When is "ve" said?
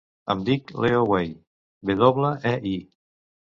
1.91-1.99